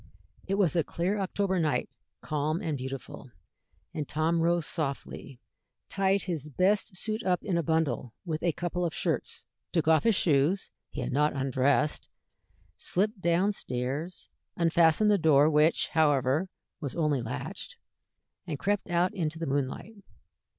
It 0.47 0.55
was 0.55 0.75
a 0.75 0.83
clear 0.83 1.19
October 1.19 1.59
night, 1.59 1.87
calm 2.21 2.59
and 2.59 2.75
beautiful, 2.75 3.29
and 3.93 4.07
Tom 4.09 4.41
rose 4.41 4.65
softly, 4.65 5.39
tied 5.89 6.23
his 6.23 6.49
best 6.49 6.97
suit 6.97 7.21
up 7.23 7.43
in 7.43 7.55
a 7.55 7.61
bundle 7.61 8.11
with 8.25 8.41
a 8.41 8.51
couple 8.51 8.83
of 8.83 8.95
shirts, 8.95 9.45
took 9.71 9.87
off 9.87 10.03
his 10.03 10.15
shoes 10.15 10.71
he 10.89 11.01
had 11.01 11.13
not 11.13 11.33
undressed 11.35 12.09
slipped 12.77 13.21
down 13.21 13.51
stairs, 13.51 14.27
unfastened 14.57 15.11
the 15.11 15.19
door, 15.19 15.47
which, 15.51 15.89
however, 15.89 16.49
was 16.79 16.95
only 16.95 17.21
latched, 17.21 17.77
and 18.47 18.57
crept 18.57 18.89
out 18.89 19.13
into 19.13 19.37
the 19.37 19.45
moonlight. 19.45 19.93